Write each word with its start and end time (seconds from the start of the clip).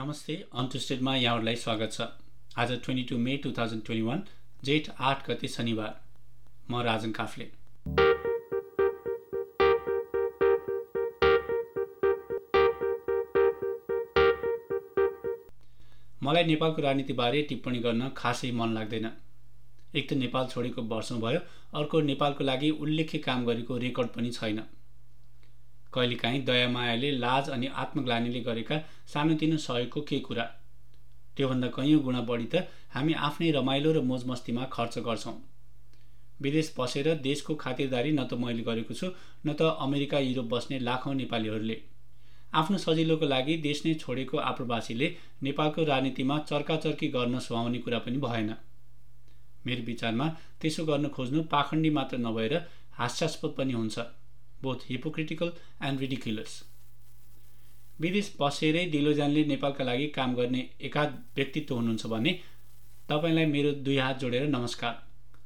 नमस्ते 0.00 0.34
अनट्विस्टेडमा 0.58 1.14
यहाँहरूलाई 1.16 1.56
स्वागत 1.56 1.92
छ। 1.92 2.02
आज 2.58 2.70
twenty 2.84 3.02
two 3.08 3.16
May 3.18 3.36
two 3.36 3.50
thousand 3.52 3.82
twenty 3.86 4.02
one 4.02 4.22
जेठ 4.64 4.88
आठ 4.98 5.28
गते 5.28 5.48
शनिबार। 5.48 5.92
म 6.70 6.80
राजन 6.82 7.10
काफले। 7.12 7.44
मलाई 16.22 16.44
नेपालको 16.44 16.82
राजनीतिबारे 16.82 17.42
टिप्पणी 17.42 17.78
गर्न 17.80 18.08
खासै 18.16 18.50
मन 18.52 18.74
लाग्दैन। 18.74 19.12
एक 19.94 20.08
त 20.10 20.12
नेपाल 20.24 20.46
छोडेको 20.46 20.82
वर्षौँ 20.96 21.20
भयो 21.20 21.40
अर्को 21.74 22.00
नेपालको 22.10 22.44
लागि 22.44 22.70
उल्लेख्य 22.80 23.18
काम 23.28 23.44
गरेको 23.46 23.78
रेकर्ड 23.78 24.08
पनि 24.16 24.30
छैन। 24.32 24.62
कहिलेकाहीँ 25.92 26.44
दयामायाले 26.44 27.10
लाज 27.18 27.48
अनि 27.50 27.66
आत्मग्लानीले 27.82 28.40
गरेका 28.40 28.78
सानोतिनो 29.12 29.56
सहयोगको 29.58 30.00
के 30.08 30.18
कुरा? 30.20 30.44
त्योभन्दा 31.36 31.68
कैयौँ 31.76 32.02
गुणा 32.02 32.20
बढी 32.28 32.46
त 32.46 32.66
हामी 32.94 33.12
आफ्नै 33.26 33.50
रमाइलो 33.52 33.92
र 33.92 34.00
मोजमस्तीमा 34.04 34.64
खर्च 34.72 34.98
गर्छौँ। 35.06 35.36
विदेश 36.40 36.74
बसेर 36.78 37.14
देशको 37.22 37.54
खातिरदारी 37.54 38.12
न 38.12 38.24
त 38.24 38.34
मैले 38.34 38.62
गरेको 38.62 38.94
छु 38.94 39.06
न 39.46 39.52
त 39.52 39.76
अमेरिका 39.80 40.18
युरोप 40.18 40.46
बस्ने 40.52 40.78
लाखौँ 40.78 41.14
नेपालीहरूले। 41.14 41.76
आफ्नो 42.52 42.78
सजिलोको 42.78 43.26
लागि 43.26 43.56
देश 43.66 43.84
नै 43.86 43.94
छोडेको 43.94 44.38
आप्रवासीले 44.44 45.08
नेपालको 45.42 45.84
राजनीतिमा 45.84 46.38
चर्काचर्की 46.50 47.08
गर्न 47.08 47.38
सुहाउने 47.38 47.78
कुरा 47.78 47.98
पनि 48.06 48.18
भएन। 48.18 48.54
मेरो 49.66 49.82
विचारमा 49.86 50.26
त्यसो 50.60 50.84
गर्न 50.84 51.08
खोज्नु 51.14 51.42
पाखण्डी 51.52 51.90
मात्र 51.90 52.16
नभएर 52.18 52.54
हास्यास्पद 52.98 53.54
पनि 53.58 53.72
हुन्छ। 53.72 53.98
बोथ 54.62 54.88
हिपोक्रिटिकल 54.88 55.52
एन्ड 55.82 56.00
रिडिक्युलस 56.00 56.62
विदेश 58.00 58.32
बसेरै 58.40 58.84
दिलोजानले 58.90 59.44
नेपालका 59.46 59.84
लागि 59.84 60.06
काम 60.14 60.34
गर्ने 60.34 60.68
एकाध 60.82 61.18
व्यक्तित्व 61.36 61.74
हुनुहुन्छ 61.74 62.06
भने 62.12 62.32
तपाईँलाई 63.08 63.46
मेरो 63.46 63.72
दुई 63.86 63.96
हात 63.98 64.20
जोडेर 64.20 64.46
नमस्कार। 64.48 64.94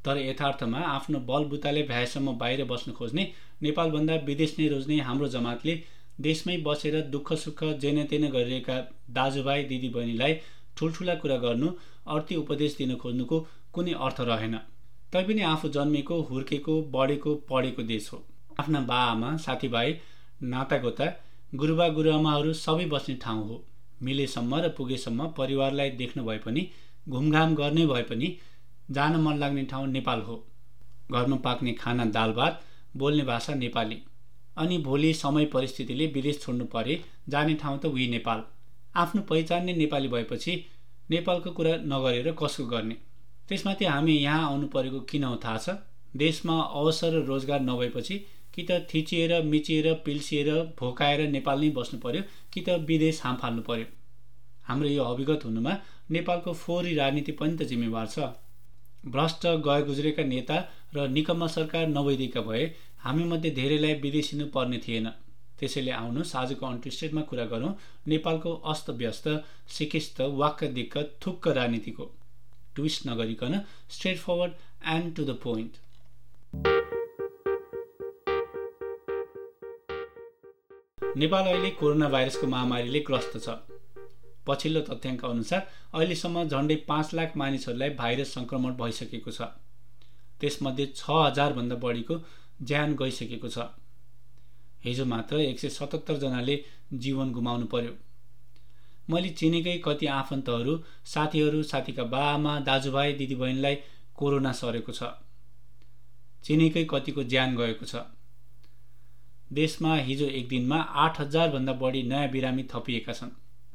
तर 0.04 0.18
यथार्थमा 0.18 0.78
आफ्नो 0.88 1.18
बलबुताले 1.28 1.82
भ्याएसम्म 1.84 2.32
बाहिर 2.38 2.64
बस्न 2.70 2.92
खोज्ने 2.92 3.24
नेपालभन्दा 3.62 4.16
विदेश 4.26 4.54
नै 4.58 4.66
रोज्ने 4.68 4.98
हाम्रो 5.02 5.28
जमातले 5.34 5.74
देशमै 6.20 6.56
बसेर 6.66 7.00
दुःख 7.08 7.32
सुख 7.44 7.62
जेन 7.82 8.02
तेन 8.06 8.28
गरिरहेका 8.30 8.76
दाजुभाइ 9.12 9.64
दिदीबहिनीलाई 9.70 10.34
ठुल्ठुला 10.76 11.14
कुरा 11.22 11.36
गर्नु 11.44 11.70
अर्थी 12.08 12.36
उपदेश 12.36 12.76
दिन 12.78 12.94
खोज्नुको 12.96 13.40
कुनै 13.74 13.94
अर्थ 14.06 14.20
रहेन। 14.28 14.56
तैपनि 15.12 15.42
आफू 15.48 15.68
जन्मेको 15.70 16.20
हुर्केको 16.28 16.76
बढेको 16.92 17.34
पढेको 17.50 17.82
देश 17.84 18.10
हो। 18.12 18.18
आफ्ना 18.60 18.80
बाआमा 18.80 19.36
साथीभाइ 19.36 19.94
नातागोता 20.42 21.06
गुरुबा 21.52 21.88
गुरुआमाहरू 21.88 22.52
सबै 22.54 22.84
बस्ने 22.86 23.14
ठाउँ 23.16 23.46
हो। 23.48 23.64
मिलेसम्म 24.02 24.54
र 24.56 24.68
पुगेसम्म 24.68 25.26
परिवारलाई 25.36 25.90
देख्न 26.00 26.22
भए 26.22 26.38
पनि 26.38 26.68
घुमघाम 27.08 27.54
गर्ने 27.54 27.86
भए 27.86 28.02
पनि 28.02 28.36
जान 28.90 29.16
मन 29.20 29.38
लाग्ने 29.38 29.64
ठाउँ 29.64 29.86
नेपाल 29.88 30.20
हो। 30.20 30.36
घरमा 31.12 31.36
पाक्ने 31.36 31.72
खाना 31.72 32.04
दाल 32.16 32.32
भात 32.32 32.62
बोल्ने 32.96 33.24
भाषा 33.24 33.54
नेपाली। 33.54 34.02
अनि 34.56 34.78
भोलि 34.78 35.12
समय 35.14 35.44
परिस्थितिले 35.46 36.06
विदेश 36.06 36.40
छोड्नु 36.42 36.64
परे 36.64 37.00
जाने 37.28 37.54
ठाउँ 37.54 37.78
त 37.78 37.86
उही 37.86 38.08
नेपाल। 38.08 38.42
आफ्नो 38.96 39.22
पहिचान 39.22 39.64
नै 39.64 39.72
नेपाली 39.74 40.08
भएपछि 40.08 40.64
नेपालको 41.10 41.50
कुरा 41.50 41.76
नगरेर 41.84 42.30
कसको 42.42 42.64
गर्ने? 42.66 42.96
त्यसमाथि 43.48 43.84
हामी 43.84 44.12
यहाँ 44.12 44.46
आउनु 44.46 44.66
परेको 44.66 45.00
किन 45.00 45.24
हो 45.24 45.36
थाहा 45.36 45.58
छ? 45.58 45.70
देशमा 46.16 46.60
अवसर 46.60 47.12
र 47.12 47.24
रोजगार 47.24 47.60
नभएपछि 47.60 48.24
कि 48.54 48.62
त 48.70 48.86
थिचिएर 48.92 49.42
मिचिएर 49.44 49.92
पिल्सिएर 50.04 50.50
भोकाएर 50.78 51.28
नेपाल 51.30 51.60
नै 51.60 51.70
बस्नु 51.76 52.00
पर्यो 52.00 52.22
कि 52.52 52.60
त 52.60 52.78
विदेश 52.88 53.20
हाम 53.24 53.36
फाल्नु 53.36 53.62
पर्यो। 53.62 53.86
हाम्रो 54.66 54.88
यो 54.88 55.04
अभिगत 55.04 55.44
हुनुमा 55.44 55.76
नेपालको 56.10 56.52
फोहोरी 56.54 56.94
राजनीति 56.94 57.32
पनि 57.40 57.56
त 57.56 57.68
जिम्मेवार 57.68 58.06
छ। 58.06 58.32
भ्रष्ट 59.04 59.46
गए 59.66 59.82
गुज्रेका 59.82 60.22
नेता 60.24 60.56
र 60.94 61.08
निकम्मा 61.10 61.46
सरकार 61.48 61.86
नभइदिएका 61.88 62.40
भए 62.42 62.64
हामीमध्ये 63.00 63.50
धेरैलाई 63.50 63.94
विदेशिनु 64.00 64.46
पर्ने 64.54 64.78
थिएन। 64.78 65.08
त्यसैले 65.58 65.90
आउनुहोस् 65.92 66.34
आजको 66.36 66.66
अन्ट्रिस्टेडमा 66.66 67.22
कुरा 67.30 67.44
गरौँ 67.46 67.72
नेपालको 68.08 68.52
अस्तव्यस्त 68.72 69.28
सिकिस्त 69.70 70.20
वाक्क 70.40 70.64
दिक्क 70.74 70.96
थुक्क 71.26 71.48
राजनीतिको। 71.58 72.10
ट्विस्ट 72.76 73.06
नगरिकन 73.06 73.60
straight 73.90 74.18
forward 74.18 74.52
and 74.94 75.14
to 75.16 75.24
the 75.24 75.38
point 75.42 75.76
Nepal 81.16 81.46
अहिले 81.46 81.68
कोरोना 81.70 82.08
भाइरसको 82.08 82.46
महामारीले 82.46 83.00
ग्रस्त 83.08 83.34
छ। 83.38 83.52
पछिल्लो 84.46 84.80
तथ्याङ्क 84.86 85.24
अनुसार 85.24 85.60
अहिलेसम्म 85.94 86.42
झन्डै 86.48 86.76
पाँच 86.88 87.14
लाख 87.14 87.36
मानिसहरूलाई 87.36 87.90
भाइरस 88.00 88.32
सङ्क्रमण 88.34 88.72
भइसकेको 88.80 89.30
छ। 89.30 89.46
त्यसमध्ये 90.40 90.86
छ 90.96 91.18
हजारभन्दा 91.18 91.76
बढीको 91.84 92.16
ज्यान 92.62 92.96
गइसकेको 93.02 93.48
छ। 93.48 93.66
हिजो 94.84 95.04
मात्र 95.04 95.38
एक 95.42 95.58
सय 95.60 95.68
सतहत्तरजनाले 95.76 96.56
जीवन 97.04 97.30
गुमाउनु 97.32 97.66
पर्यो। 97.76 97.94
मैले 99.10 99.30
चिनेकै 99.38 99.76
कति 99.86 100.06
आफन्तहरू 100.16 100.74
साथीहरू 101.14 101.62
साथीका 101.70 102.04
बाआमा 102.16 102.58
दाजुभाइ 102.66 103.12
दिदीबहिनीलाई 103.22 103.76
कोरोना 104.18 104.52
सरेको 104.62 104.92
छ। 104.92 105.14
चिनेकै 106.44 106.84
कतिको 106.90 107.22
ज्यान 107.32 107.56
गएको 107.56 107.86
छ। 107.86 108.04
देशमा 109.52 109.96
हिजो 109.98 110.26
एक 110.26 110.48
दिनमा 110.48 110.76
आठ 110.98 111.20
हजारभन्दा 111.20 111.72
बढी 111.80 112.02
नयाँ 112.04 112.28
बिरामी 112.30 112.62
थपिएका 112.74 113.12
छन्। 113.12 113.30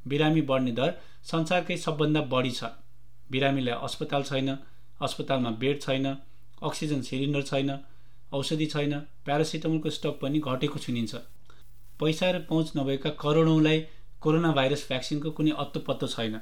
बिरामी 0.07 0.41
बढ्ने 0.43 0.71
दर 0.71 0.93
संसारकै 1.25 1.77
सबभन्दा 1.77 2.21
बढी 2.31 2.51
छ। 2.51 2.63
बिरामीलाई 3.31 3.73
अस्पताल 3.83 4.23
छैन 4.23 4.57
अस्पतालमा 5.01 5.51
बेड 5.59 5.81
छैन 5.81 6.05
अक्सिजन 6.63 7.01
सिलिन्डर 7.01 7.41
छैन 7.43 7.77
औषधि 8.33 8.65
छैन 8.67 8.93
प्यारासिटामोलको 9.25 9.89
स्टक 9.89 10.19
पनि 10.21 10.39
घटेको 10.41 10.79
सुनिन्छ 10.79 11.15
पैसा 11.99 12.31
र 12.31 12.39
पहुँच 12.49 12.71
नभएका 12.77 13.09
करोडौँलाई 13.21 13.79
कोरोना 14.21 14.51
भाइरस 14.51 14.85
भ्याक्सिनको 14.87 15.31
कुनै 15.31 15.51
अत्तो 15.57 15.79
पत्तो 15.87 16.07
छैन। 16.07 16.39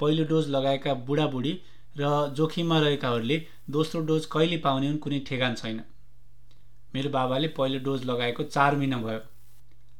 पहिलो 0.00 0.24
डोज 0.24 0.48
लगाएका 0.48 0.94
बुढाबुढी 1.08 1.52
र 1.96 2.10
जोखिममा 2.36 2.78
रहेकाहरूले 2.80 3.36
दोस्रो 3.70 4.00
डोज 4.02 4.26
कहिले 4.26 4.56
पाउने 4.58 4.96
कुनै 4.98 5.18
ठेगान 5.28 5.54
छैन। 5.54 5.80
मेरो 6.94 7.10
बाबाले 7.10 7.48
पहिलो 7.48 7.78
डोज 7.78 8.04
लगाएको 8.04 8.42
चार 8.42 8.76
महिना 8.76 8.96
भयो। 8.96 9.20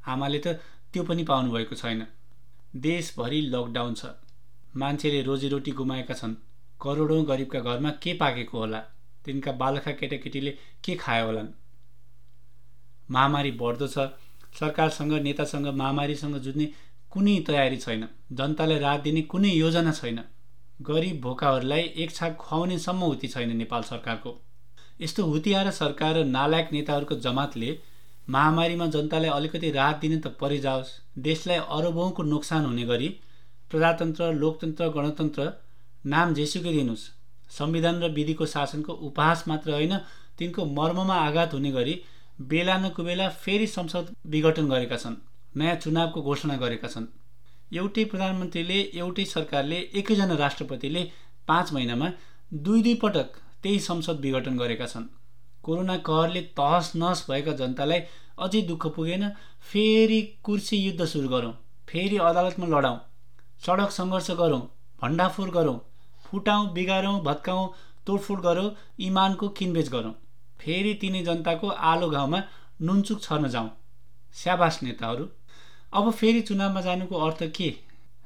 आमाले 0.08 0.38
त 0.38 0.46
त्यो 0.92 1.02
पनि 1.02 1.24
पाउनुभएको 1.24 1.74
छैन। 1.74 2.06
देशभरि 2.76 3.40
लकडाउन 3.40 3.94
छ। 3.94 4.06
मान्छेले 4.76 5.22
रोजीरोटी 5.22 5.70
गुमाएका 5.70 6.14
छन्। 6.14 6.34
करोडौँ 6.82 7.24
गरिबका 7.24 7.60
घरमा 7.60 7.90
के 7.90 8.14
पाकेको 8.14 8.58
होला? 8.58 8.80
तिनका 9.24 9.52
बालखा 9.52 9.92
केटाकेटीले 9.92 10.50
के 10.84 10.94
खायो 10.94 11.26
होलान्? 11.26 11.48
महामारी 13.10 13.50
बढ्दो 13.50 13.86
छ। 13.86 13.98
सरकारसँग 14.60 15.12
नेतासँग 15.12 15.66
महामारीसँग 15.66 16.36
जुझ्ने 16.36 16.66
कुनै 17.10 17.38
तयारी 17.46 17.76
छैन। 17.76 18.08
जनतालाई 18.32 18.78
राहत 18.78 19.00
दिने 19.00 19.22
कुनै 19.22 19.48
योजना 19.48 19.92
छैन। 19.92 20.20
गरिब 20.82 21.20
भोकाहरूलाई 21.20 21.80
एक 21.80 22.10
छाक 22.10 22.36
खुवाउनेसम्म 22.36 23.02
उति 23.02 23.28
छैन 23.28 23.56
नेपाल 23.56 23.82
सरकारको। 23.82 24.30
यस्तो 25.00 25.24
हुतियाएर 25.26 25.70
सरकार 25.72 26.14
र 26.14 26.24
नालायक 26.26 26.72
नेताहरूको 26.72 27.14
जमातले 27.20 27.78
महामारीमा 28.28 28.86
जनतालाई 28.88 29.30
अलिकति 29.30 29.70
राहत 29.72 29.96
दिने 30.00 30.16
त 30.16 30.36
परिजाओस्। 30.40 30.90
देशलाई 31.18 31.58
अरबौँको 31.76 32.22
नोक्सान 32.24 32.64
हुने 32.64 32.84
गरी 32.86 33.08
प्रजातन्त्र 33.70 34.32
लोकतन्त्र 34.34 34.88
गणतन्त्र 34.96 35.46
नाम 36.04 36.34
जेसुकै 36.34 36.72
दिनुहोस् 36.72 37.08
संविधान 37.50 38.02
र 38.02 38.08
विधिको 38.12 38.46
शासनको 38.46 38.92
उपहास 39.08 39.44
मात्र 39.48 39.72
होइन 39.72 39.96
तिनको 40.38 40.64
मर्ममा 40.72 41.16
आघात 41.22 41.54
हुने 41.54 41.70
गरी 41.72 41.94
बेला 42.48 42.76
न 42.78 42.88
कुबेला 42.96 43.28
फेरि 43.40 43.66
संसद 43.68 44.14
विघटन 44.26 44.68
गरेका 44.68 44.96
छन् 44.96 45.16
नयाँ 45.54 45.76
चुनावको 45.76 46.22
घोषणा 46.22 46.56
गरेका 46.56 46.88
छन्। 46.88 47.06
एउटै 47.72 48.04
प्रधानमन्त्रीले 48.04 48.78
एउटै 49.00 49.24
सरकारले 49.26 49.78
एकैजना 49.94 50.34
राष्ट्रपतिले 50.36 51.02
पाँच 51.48 51.72
महिनामा 51.72 52.08
दुई 52.52 52.82
दुई 52.82 52.94
पटक 53.02 53.28
त्यही 53.62 53.78
संसद 53.80 54.20
विघटन 54.20 54.58
गरेका 54.58 54.86
छन्। 54.86 55.06
कोरोना 55.64 55.96
कहरले 56.06 56.40
तहस 56.58 56.92
नहस 56.96 57.24
भएका 57.30 57.52
जनतालाई 57.56 58.00
अझै 58.38 58.60
दुःख 58.68 58.86
पुगेन 58.96 59.28
फेरि 59.70 60.20
कुर्सी 60.44 60.76
युद्ध 60.76 61.04
सुरु 61.06 61.28
गरौँ 61.28 61.52
फेरि 61.88 62.16
अदालतमा 62.28 62.66
लडाउँ 62.68 62.98
सडक 63.62 63.90
सङ्घर्ष 63.92 64.30
गरौँ 64.38 64.60
भण्डाफोर 65.02 65.50
गरौँ 65.50 65.78
फुटाउँ 66.24 66.72
बिगारौँ 66.72 67.20
भत्काउँ 67.22 67.68
तोडफोड 68.06 68.40
गरौँ 68.40 68.70
इमानको 69.00 69.48
किनबेच 69.58 69.88
गरौँ 69.92 70.12
फेरि 70.60 70.94
तिनै 71.02 71.22
जनताको 71.24 71.68
आलो 71.90 72.08
घाउमा 72.10 72.40
नुनचुक 72.80 73.22
छर्न 73.22 73.48
जाउँ। 73.48 73.70
स्याबास 74.34 74.78
नेताहरू 74.82 75.28
अब 75.92 76.10
फेरि 76.12 76.40
चुनावमा 76.40 76.80
जानुको 76.80 77.20
अर्थ 77.26 77.42
के? 77.56 77.70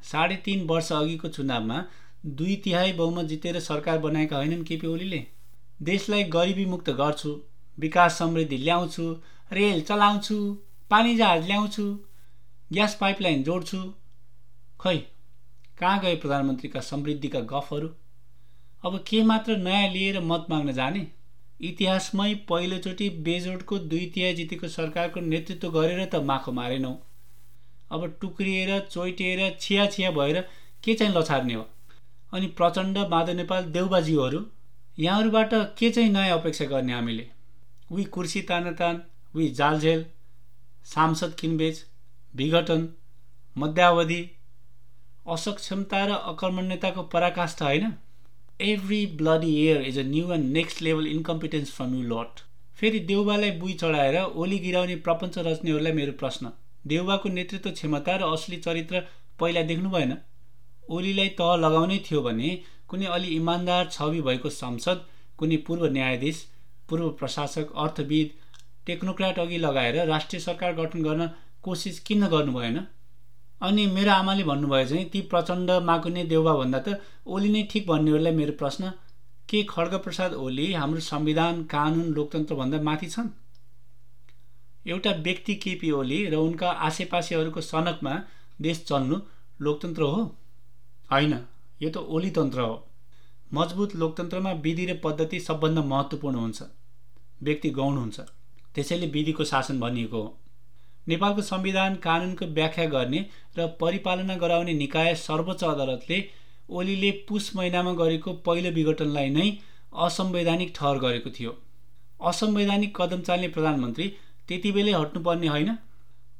साढे 0.05 0.37
तिन 0.45 0.67
वर्ष 0.67 0.93
अघिको 0.93 1.29
चुनावमा 1.29 1.79
दुई 2.25 2.56
तिहाई 2.56 2.93
बहुमत 2.93 3.26
जितेर 3.26 3.59
सरकार 3.61 3.99
बनाएका 3.99 4.37
होइनन् 4.37 4.65
केपी 4.65 4.87
ओलीले। 4.87 5.26
देशलाई 5.81 6.25
गरिबी 6.31 6.65
मुक्त 6.67 6.91
गर्छु 6.91 7.41
विकास 7.79 8.19
समृद्धि 8.19 8.56
ल्याउँछु 8.56 9.11
रेल 9.53 9.81
चलाउँछु 9.81 10.37
पानी 10.91 11.17
जहाज 11.17 11.47
ल्याउँछु 11.47 11.85
ग्यास 12.73 12.97
पाइपलाइन 13.00 13.43
जोड्छु। 13.43 13.82
खै 14.81 14.97
कहाँ 15.79 16.00
गए 16.00 16.15
प्रधानमन्त्रीका 16.17 16.81
समृद्धिका 16.81 17.41
गफहरू? 17.50 17.88
अब 18.85 18.99
के 19.09 19.23
मात्र 19.23 19.56
नयाँ 19.56 19.88
लिएर 19.88 20.21
मत 20.21 20.47
माग्न 20.50 20.73
जाने? 20.73 21.06
इतिहासमै 21.61 22.35
पहिलोचोटि 22.49 23.09
बेजोडको 23.26 23.79
दुई 23.79 24.06
तिहाई 24.15 24.35
जितेको 24.35 24.69
सरकारको 24.69 25.21
नेतृत्व 25.21 25.71
गरेर 25.71 26.05
त 26.05 26.23
माखो 26.25 26.53
मारेनौ। 26.53 26.97
अब 27.93 28.06
टुक्रिएर 28.21 28.79
चोइटिएर 28.81 29.56
छिया 29.61 29.87
छिया 29.87 30.11
भएर 30.11 30.41
के 30.85 30.94
चाहिँ 30.94 31.15
लछार्ने 31.15 31.55
हो? 31.55 31.69
अनि 32.35 32.47
प्रचण्ड 32.59 32.99
माधव 33.11 33.33
नेपाल 33.33 33.65
देउबाज्यूहरू 33.73 34.41
यहाँहरूबाट 34.99 35.55
के 35.79 35.91
चाहिँ 35.91 36.11
नयाँ 36.11 36.39
अपेक्षा 36.39 36.65
गर्ने 36.67 36.93
हामीले? 36.93 37.27
उही 37.91 38.05
कुर्सी 38.15 38.41
तानातान 38.43 39.01
उही 39.35 39.49
जालझेल 39.55 40.05
सांसद 40.87 41.35
किनबेच 41.41 41.85
विघटन 42.35 42.87
मध्यावधि 43.57 44.23
असक्षमता 45.27 46.05
र 46.07 46.19
अकर्मण्यताको 46.33 47.03
पराकाष्ठा 47.15 47.65
होइन? 47.65 47.93
Every 48.63 49.05
bloody 49.17 49.55
year 49.61 49.81
is 49.83 49.99
a 49.99 50.03
new 50.07 50.33
and 50.33 50.53
next 50.53 50.83
level 50.83 51.07
incompetence 51.07 51.73
from 51.73 51.95
you 51.95 52.03
lot 52.11 52.45
फेरि 52.79 52.99
देउबालाई 53.09 53.51
बुई 53.59 53.73
चढाएर 53.81 54.17
ओली 54.23 54.59
गिराउने 54.59 54.97
प्रपञ्च 55.07 55.39
रच्नेहरूलाई 55.47 55.93
मेरो 55.93 56.13
प्रश्न। 56.21 56.51
देउबाको 56.87 57.29
नेतृत्व 57.31 57.71
क्षमता 57.71 58.17
र 58.17 58.33
असली 58.35 58.57
चरित्र 58.67 59.01
पहिला 59.41 59.63
देख्नु 59.63 59.91
भएन। 59.91 60.17
ओलीलाई 60.89 61.29
तह 61.39 61.57
लगाउनै 61.57 61.99
थियो 62.07 62.23
भने 62.23 62.51
कुनै 62.89 63.07
अलि 63.17 63.29
इमान्दार 63.37 63.89
छवि 63.91 64.21
भएको 64.23 64.51
संसद 64.51 65.05
कुनै 65.39 65.57
पूर्व 65.67 65.87
न्यायाधीश 65.93 66.43
पूर्व 66.89 67.09
प्रशासक 67.21 67.73
अर्थविद 67.85 68.31
टेक्नोक्राट 68.87 69.39
अघि 69.39 69.59
लगाएर 69.59 70.05
राष्ट्रिय 70.07 70.41
सरकार 70.41 70.75
गठन 70.75 71.03
गर्न 71.03 71.29
कोसिस 71.63 72.01
किन 72.01 72.27
गर्नु 72.27 72.53
भएन? 72.53 72.77
अनि 73.61 73.87
मेरो 73.87 74.11
आमाले 74.13 74.45
भन्नुभयो 74.45 74.87
चाहिँ 74.87 75.09
ती 75.11 75.21
प्रचण्ड 75.33 75.71
माकुने 75.85 76.25
देउबाभन्दा 76.25 76.79
त 76.79 77.01
ओली 77.27 77.49
नै 77.49 77.63
ठिक 77.73 77.87
भन्नेहरूलाई 77.89 78.35
मेरो 78.35 78.53
प्रश्न 78.61 78.91
के 79.49 79.63
खड्गप्रसाद 79.71 80.35
ओली 80.35 80.73
हाम्रो 80.73 81.01
संविधान 81.01 81.63
कानुन 81.73 82.13
लोकतन्त्रभन्दा 82.15 82.81
माथि 82.83 83.09
छन्? 83.09 83.29
एउटा 84.87 85.11
व्यक्ति 85.27 85.55
केपी 85.65 85.91
ओली 85.91 86.25
र 86.27 86.35
उनका 86.37 86.71
आसेपासेहरूको 86.89 87.61
सनकमा 87.61 88.15
देश 88.61 88.85
चल्नु 88.89 89.17
लोकतन्त्र 89.61 90.03
हो। 90.03 90.23
होइन 91.12 91.33
यो 91.83 91.91
त 91.91 91.97
ओली 91.97 92.31
तन्त्र 92.31 92.61
हो। 92.61 92.77
मजबुत 93.55 93.97
लोकतन्त्रमा 93.97 94.53
विधि 94.53 94.87
र 94.87 94.95
पद्धति 95.05 95.41
सबभन्दा 95.41 95.83
महत्त्वपूर्ण 95.83 96.37
हुन्छ। 96.37 96.62
व्यक्ति 97.43 97.71
गौण 97.71 97.97
हुन्छ। 97.97 98.21
त्यसैले 98.75 99.06
विधिको 99.06 99.45
शासन 99.45 99.81
भनिएको 99.81 100.23
हो। 100.23 100.39
नेपालको 101.09 101.43
संविधान 101.43 101.95
कानुनको 101.97 102.47
व्याख्या 102.47 102.87
गर्ने 102.87 103.27
र 103.59 103.67
परिपालना 103.81 104.37
गराउने 104.37 104.73
निकाय 104.73 105.15
सर्वोच्च 105.15 105.65
अदालतले 105.65 106.19
ओलीले 106.71 107.11
पुस 107.29 107.50
महिनामा 107.57 107.93
गरेको 107.93 108.33
पहिलो 108.47 108.71
विघटनलाई 108.71 109.29
नै 109.29 109.49
असंवैधानिक 109.97 110.73
ठहर 110.77 110.99
गरेको 110.99 111.31
थियो। 111.31 111.53
असंवैधानिक 112.21 112.97
कदम 112.97 113.21
चाल्ने 113.21 113.49
प्रधानमन्त्री 113.49 114.07
त्यति 114.49 114.73
बेलै 114.73 114.93
हट्नुपर्ने 114.93 115.49
होइन? 115.49 115.71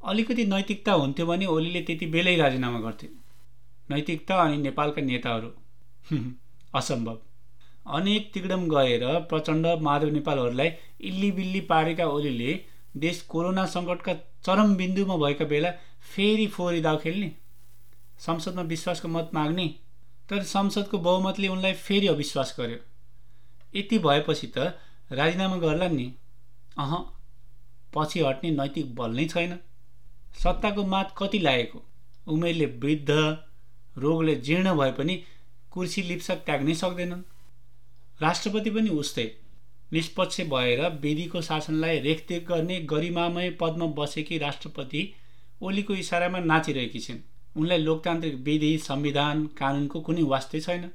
अलिकति 0.05 0.45
नैतिकता 0.45 0.93
हुन्थ्यो 0.93 1.27
भने 1.27 1.47
ओलीले 1.47 1.81
त्यति 1.81 2.07
बेलै 2.07 2.37
राजीनामा 2.37 2.81
गर्थे। 2.81 3.24
नैतिकता 3.91 4.37
अनि 4.43 4.57
नेपालका 4.57 5.03
नेताहरू। 5.03 5.51
असम्भव। 6.75 7.19
अनेक 7.87 8.31
तिगडम 8.35 8.69
गएर 8.69 9.05
प्रचण्ड 9.21 9.67
माधव 9.83 10.09
नेपालहरूलाई 10.09 10.71
इल्ली 11.01 11.31
बिल्ली 11.33 11.61
पारेका 11.61 12.07
ओलीले 12.07 12.53
देश 12.97 13.21
कोरोना 13.23 13.67
सङ्कटका 13.67 14.15
चरम 14.47 14.75
बिन्दुमा 14.77 15.17
भएका 15.17 15.45
बेला 15.45 15.71
फेरि 16.15 16.47
फोहोरी 16.47 16.81
दाउ 16.81 16.99
खेल्ने। 16.99 17.31
संसदमा 18.19 18.63
विश्वासको 18.63 19.09
मत 19.09 19.31
माग्ने 19.35 19.67
तर 20.29 20.43
संसदको 20.43 20.99
बहुमतले 20.99 21.49
उनलाई 21.49 21.73
फेरि 21.73 22.07
अविश्वास 22.07 22.55
गर्यो। 22.59 22.79
यति 23.75 23.99
भएपछि 23.99 24.47
त 24.57 24.59
राजीनामा 25.13 25.57
गर्ला 25.57 25.89
नि 25.89 26.13
अह 26.79 26.97
पछि 27.95 28.21
हट्ने 28.21 28.51
नैतिक 28.51 28.95
बल 28.95 29.11
नै 29.11 29.25
छैन। 29.25 29.59
सत्ताको 30.43 30.85
मात 30.85 31.15
कति 31.19 31.39
लागेको 31.39 31.83
उमेरले 32.27 32.67
वृद्ध 32.67 33.11
रोगले 33.99 34.35
जीर्ण 34.35 34.75
भए 34.75 34.93
पनि 34.93 35.23
कुर्सी 35.71 36.03
लिप्सक 36.03 36.35
त्याग्नै 36.35 36.75
सक्दैनन्। 36.75 37.23
राष्ट्रपति 38.23 38.71
पनि 38.71 38.91
उस्तै। 38.91 39.27
निष्पक्ष 39.93 40.41
भएर 40.41 40.81
विधिको 41.03 41.41
शासनलाई 41.41 41.99
रेखदेख 41.99 42.47
गर्ने 42.49 42.81
गरिमामय 42.81 43.51
पदमा 43.51 43.87
बसेकी 43.87 44.39
राष्ट्रपति 44.39 45.13
ओलीको 45.63 45.95
इसारामा 45.95 46.39
नाचिरहेकी 46.39 47.01
छिन्। 47.01 47.19
उनलाई 47.57 47.79
लोकतान्त्रिक 47.79 48.35
विधि 48.35 48.79
संविधान 48.79 49.47
कानुनको 49.47 50.01
कुनै 50.01 50.23
वास्तै 50.23 50.61
छैन। 50.61 50.91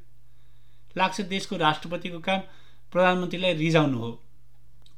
लाग्छ 0.97 1.21
देशको 1.21 1.57
राष्ट्रपतिको 1.57 2.19
काम 2.19 2.39
प्रधानमन्त्रीलाई 2.91 3.53
रिजाउनु 3.53 3.97
हो। 3.97 4.11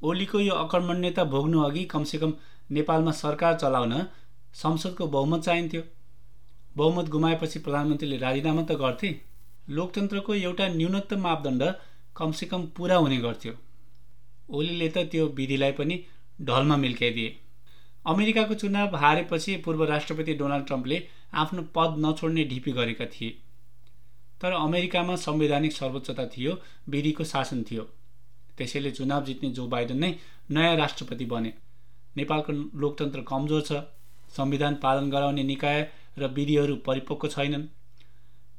ओलीको 0.04 0.40
यो 0.40 0.54
अकर्मण्यता 0.56 1.24
भोग्नु 1.24 1.62
अघि 1.62 1.84
कमसेकम 1.86 2.34
नेपालमा 2.72 3.12
सरकार 3.12 3.58
चलाउन 3.58 3.94
संसदको 4.54 5.08
बहुमत 5.08 5.42
चाहिन्थ्यो। 5.42 5.82
बहुमत 6.78 7.10
गुमाएपछि 7.10 7.60
प्रधानमन्त्रीले 7.60 8.18
राजीनामा 8.18 8.62
त 8.64 8.72
गर्थे। 8.82 9.10
लोकतन्त्रको 9.70 10.34
एउटा 10.36 10.68
न्यूनतम 10.70 11.20
मापदण्ड 11.22 11.64
कमसेकम 12.16 12.66
पुरा 12.78 12.96
हुने 12.96 13.18
गर्थ्यो। 13.18 13.54
ओलीले 14.50 14.88
त 14.90 15.06
त्यो 15.12 15.28
विधिलाई 15.38 15.72
पनि 15.72 16.00
ढलमा 16.40 16.78
मिल्काइदिए। 16.78 17.38
अमेरिकाको 18.06 18.54
चुनाव 18.56 18.96
हारेपछि 18.96 19.56
पूर्व 19.58 19.84
राष्ट्रपति 19.86 20.34
डोनाल्ड 20.34 20.66
ट्रम्पले 20.68 20.98
आफ्नो 21.34 21.62
पद 21.76 21.96
नछोड्ने 22.00 22.44
ढिपी 22.46 22.72
गरेका 22.72 23.06
थिए। 23.06 23.30
तर 24.42 24.52
अमेरिकामा 24.54 25.16
संवैधानिक 25.18 25.74
सर्वोच्चता 25.74 26.26
थियो 26.28 26.58
विधिको 26.90 27.24
शासन 27.24 27.64
थियो। 27.64 27.84
त्यसैले 28.58 28.92
चुनाव 28.92 29.24
जित्ने 29.26 29.50
जो 29.50 29.68
बाइडन 29.68 29.98
नै 29.98 30.16
नयाँ 30.52 30.76
राष्ट्रपति 30.76 31.26
बने। 31.26 31.54
नेपालको 32.18 32.54
लोकतन्त्र 32.80 33.22
कमजोर 33.22 33.62
छ 33.62 33.84
संविधान 34.34 34.76
पालन 34.76 35.10
गराउने 35.12 35.44
निकाय 35.44 35.82
र 36.18 36.28
विधिहरू 36.28 36.76
परिपक्व 36.86 37.28
छैनन्। 37.28 37.66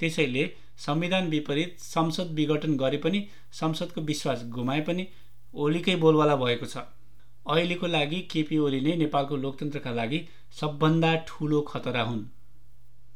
त्यसैले 0.01 0.45
संविधान 0.79 1.29
विपरीत 1.29 1.77
संसद 1.79 2.31
विघटन 2.35 2.77
गरे 2.77 2.97
पनि 2.97 3.27
संसदको 3.53 4.01
विश्वास 4.01 4.45
गुमाए 4.49 4.81
पनि 4.81 5.07
ओलीकै 5.55 5.97
बोलवाला 5.97 6.37
भएको 6.37 6.67
छ। 6.67 6.77
अहिलेको 7.47 7.87
लागि 7.87 8.21
केपी 8.33 8.59
ओली 8.59 8.81
नै 8.81 8.97
नेपालको 8.97 9.37
लोकतन्त्रका 9.37 9.93
लागि 9.93 10.21
सबभन्दा 10.61 11.15
ठुलो 11.29 11.61
खतरा 11.63 12.03
हुन्। 12.03 12.25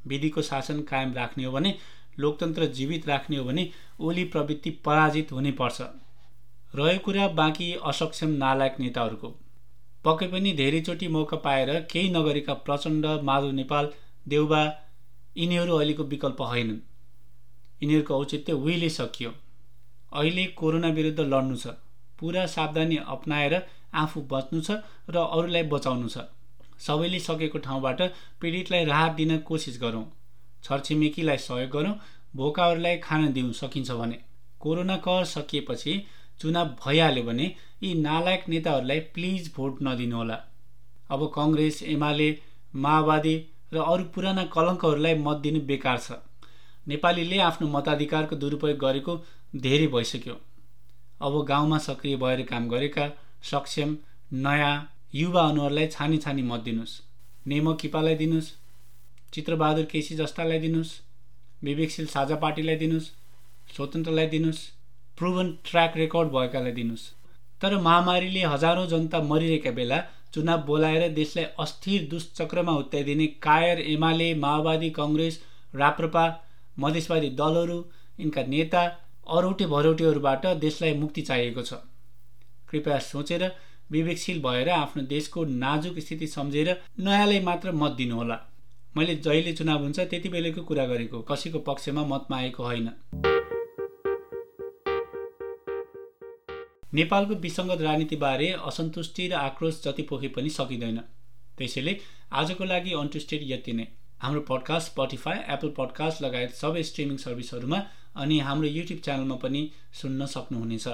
विधिको 0.06 0.42
शासन 0.42 0.80
कायम 0.82 1.12
राख्ने 1.12 1.44
हो 1.44 1.52
भने 1.52 1.74
लोकतन्त्र 2.18 2.66
जीवित 2.72 3.08
राख्ने 3.08 3.36
हो 3.36 3.44
भने 3.44 3.70
ओली 4.00 4.24
प्रवृत्ति 4.24 4.70
पराजित 4.84 5.32
हुनै 5.32 5.52
पर्छ। 5.52 5.82
रहेको 6.74 7.04
कुरा 7.04 7.28
बाँकी 7.28 7.72
असक्षम 7.84 8.30
नालायक 8.36 8.80
नेताहरूको। 8.80 9.28
पक्कै 10.04 10.26
पनि 10.26 10.52
धेरैचोटि 10.52 11.08
मौका 11.08 11.36
पाएर 11.36 11.70
केही 11.90 12.10
नगरेका 12.10 12.54
प्रचण्ड 12.66 13.06
माधव 13.22 13.50
नेपाल 13.52 13.92
देउबा 14.26 14.60
यिनीहरू 15.36 15.76
अहिलेको 15.76 16.04
विकल्प 16.04 16.40
होइनन्। 16.42 16.80
यिनीहरूको 17.82 18.18
औचित्य 18.18 18.52
उहिले 18.52 18.88
सकियो। 18.90 19.30
अहिले 20.12 20.44
कोरोना 20.58 20.88
विरुद्ध 20.88 21.20
लड्नु 21.20 21.56
छ। 21.56 21.66
पुरा 22.18 22.46
सावधानी 22.46 22.96
अप्नाएर 23.06 23.54
आफू 23.94 24.20
बच्नु 24.30 24.60
छ 24.60 24.70
र 25.10 25.16
अरूलाई 25.16 25.62
बचाउनु 25.72 26.08
छ। 26.08 26.24
सबैले 26.78 27.18
सकेको 27.20 27.58
ठाउँबाट 27.58 28.00
पीडितलाई 28.40 28.84
राहत 28.84 29.12
दिन 29.12 29.38
कोसिस 29.40 29.80
गरौँ। 29.80 30.04
छरछिमेकीलाई 30.64 31.38
सहयोग 31.38 31.70
गरौँ। 31.70 31.94
भोकाहरूलाई 32.36 32.96
खान 32.98 33.32
दिउँ 33.32 33.52
सकिन्छ 33.52 33.90
भने। 33.90 34.18
कोरोना 34.60 34.96
कर 34.96 35.24
सकिएपछि 35.24 35.92
चुनाव 36.40 36.66
भइहाल्यो 36.80 37.22
भने 37.24 37.46
यी 37.82 37.94
नालायक 38.00 38.48
नेताहरूलाई 38.48 39.00
प्लिज 39.14 39.52
भोट 39.56 39.78
नदिनुहोला। 39.82 40.38
अब 41.10 41.20
कङ्ग्रेस 41.34 41.82
एमाले 41.84 42.28
माओवादी 42.74 43.36
र 43.72 43.76
अरू 43.84 44.04
पुराना 44.14 44.44
कलङ्कहरूलाई 44.52 45.14
मत 45.20 45.36
दिनु 45.38 45.60
बेकार 45.66 45.98
छ। 45.98 46.18
नेपालीले 46.86 47.38
आफ्नो 47.42 47.68
मताधिकारको 47.68 48.36
दुरुपयोग 48.36 48.78
गरेको 48.78 49.14
धेरै 49.56 49.86
भइसक्यो। 49.94 50.36
अब 51.20 51.34
गाउँमा 51.44 51.78
सक्रिय 51.80 52.16
भएर 52.16 52.42
काम 52.46 52.68
गरेका 52.68 53.06
सक्षम 53.44 53.96
नयाँ 54.44 54.74
युवा 55.14 55.42
अनुहारलाई 55.48 55.86
छानी 55.88 56.18
छानी 56.18 56.42
मत 56.42 56.60
दिनुहोस्। 56.60 57.00
नेमो 57.46 57.72
किपालाई 57.80 58.14
दिनुहोस् 58.16 58.54
चित्रबहादुर 59.32 59.84
केसी 59.84 60.16
जस्तालाई 60.16 60.58
दिनुहोस् 60.58 60.92
विवेकशील 61.62 62.06
साझा 62.06 62.36
पार्टीलाई 62.36 62.76
दिनुहोस् 62.76 63.12
स्वतन्त्रलाई 63.68 64.26
दिनुहोस् 64.28 64.62
प्रुभन 65.18 65.50
ट्र्याक 65.64 65.96
रेकर्ड 65.96 66.28
भएकालाई 66.28 66.72
दिनुहोस्। 66.72 67.12
तर 67.60 67.76
महामारीले 67.80 68.42
हजारौँ 68.44 68.86
जनता 68.86 69.18
मरिरहेका 69.24 69.70
बेला 69.70 69.98
चुनाव 70.36 70.62
बोलाएर 70.66 71.08
देशलाई 71.14 71.44
अस्थिर 71.60 72.08
दुष्चक्रमा 72.10 72.72
हुत्याइदिने 72.72 73.26
कायर 73.42 73.80
एमाले 73.88 74.32
माओवादी 74.40 74.90
कङ्ग्रेस 74.96 75.40
राप्रपा 75.74 76.24
मधेसवादी 76.78 77.30
दलहरू 77.38 77.78
यिनका 78.18 78.42
नेता 78.46 78.82
अरौटे 79.28 79.66
भरौटेहरूबाट 79.66 80.46
देशलाई 80.58 80.94
मुक्ति 80.94 81.22
चाहिएको 81.22 81.62
छ। 81.62 81.78
कृपया 82.68 82.98
सोचेर 83.04 83.44
विवेकशील 83.90 84.40
भएर 84.42 84.68
आफ्नो 84.70 85.02
देशको 85.06 85.44
नाजुक 85.56 85.98
स्थिति 85.98 86.26
सम्झेर 86.26 86.70
नयाँलाई 87.00 87.40
मात्र 87.40 87.72
मत 87.74 87.92
दिनुहोला। 87.92 88.38
मैले 88.94 89.14
जहिले 89.24 89.52
चुनाव 89.52 89.82
हुन्छ 89.82 89.98
त्यति 90.00 90.28
बेलैको 90.28 90.62
कुरा 90.62 90.86
गरेको 90.86 91.20
कसैको 91.30 91.58
पक्षमा 91.68 92.04
मत 92.06 92.26
मागेको 92.30 92.64
होइन। 92.64 92.92
नेपालको 96.92 97.34
विसङ्गत 97.42 97.80
राजनीतिबारे 97.82 98.50
असन्तुष्टि 98.64 99.28
र 99.28 99.32
आक्रोश 99.34 99.82
जति 99.84 100.02
पोखे 100.02 100.28
पनि 100.28 100.50
सकिँदैन। 100.50 100.98
त्यसैले 101.58 101.98
आजको 102.32 102.64
लागि 102.64 102.92
अन्टुस्टेड 102.94 103.42
यति 103.44 103.72
नै। 103.72 103.86
हाम्रो 104.22 104.40
पडकास्ट 104.48 104.90
स्पोटिफाई 104.90 105.38
एप्पल 105.54 105.68
पडकास्ट 105.78 106.22
लगायत 106.22 106.54
सबै 106.54 106.82
स्ट्रिमिङ 106.82 107.16
सर्भिसहरूमा 107.18 107.78
अनि 108.16 108.38
हाम्रो 108.40 108.68
युट्युब 108.68 109.00
च्यानलमा 109.04 109.36
पनि 109.42 109.62
सुन्न 110.00 110.26
सक्नुहुनेछ। 110.26 110.86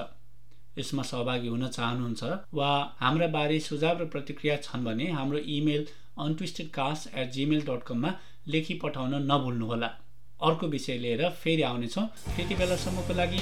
यसमा 0.77 1.03
सहभागी 1.03 1.47
हुन 1.47 1.67
चाहनुहुन्छ 1.67 2.23
वा 2.53 2.69
हाम्रा 2.99 3.27
बारे 3.35 3.59
सुझाव 3.59 4.01
र 4.01 4.05
प्रतिक्रिया 4.13 4.55
छन् 4.63 4.85
भने 4.85 5.11
हाम्रो 5.11 5.39
email 5.57 5.85
untwisted 6.19 6.69
cast 6.71 7.13
at 7.15 7.31
gmail 7.31 7.61
dot 7.67 7.83
कममा 7.87 8.13
लेखी 8.47 8.73
पठाउन 8.83 9.13
नभुल्नुहोला। 9.31 9.89
अर्को 10.41 10.67
विषय 10.67 10.97
लिएर 10.97 11.29
फेरि 11.43 11.61
आउनेछौँ। 11.63 12.07
त्यति 12.35 12.55
बेलासम्मको 12.55 13.13
लागि 13.13 13.39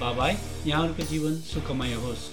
बाबाई 0.00 0.36
यहाँहरूको 0.66 1.02
जीवन 1.10 1.34
सुखमय 1.48 1.94
होस्। 2.04 2.30